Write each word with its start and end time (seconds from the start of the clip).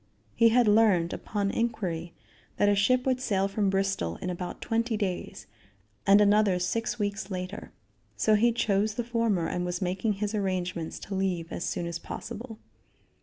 He 0.33 0.49
had 0.49 0.67
learned, 0.67 1.13
upon 1.13 1.51
inquiry, 1.51 2.15
that 2.57 2.67
a 2.67 2.73
ship 2.73 3.05
would 3.05 3.21
sail 3.21 3.47
from 3.47 3.69
Bristol 3.69 4.15
in 4.15 4.31
about 4.31 4.59
twenty 4.59 4.97
days, 4.97 5.45
and 6.07 6.19
another 6.19 6.57
six 6.57 6.97
weeks 6.97 7.29
later. 7.29 7.71
So 8.17 8.33
he 8.33 8.51
chose 8.51 8.95
the 8.95 9.03
former 9.03 9.45
and 9.47 9.63
was 9.63 9.79
making 9.79 10.13
his 10.13 10.33
arrangements 10.33 10.97
to 11.01 11.13
leave 11.13 11.51
as 11.51 11.65
soon 11.65 11.85
as 11.85 11.99
possible. 11.99 12.57